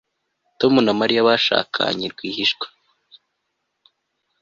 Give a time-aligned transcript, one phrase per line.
[0.59, 2.67] Tom na Mariya bashakanye rwihishwa